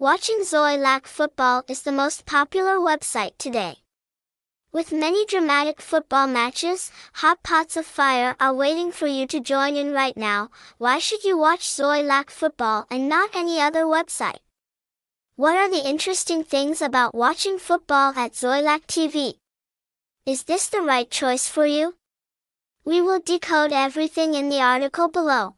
[0.00, 3.74] Watching Xoilac football is the most popular website today.
[4.72, 9.76] With many dramatic football matches, hot pots of fire are waiting for you to join
[9.76, 10.48] in right now.
[10.78, 14.38] Why should you watch Xoilac football and not any other website?
[15.36, 19.34] What are the interesting things about watching football at Xoilac TV?
[20.24, 21.96] Is this the right choice for you?
[22.86, 25.56] We will decode everything in the article below.